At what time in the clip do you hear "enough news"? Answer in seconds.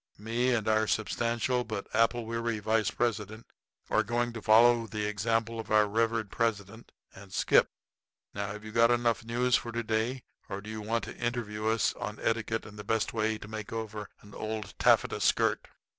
8.89-9.55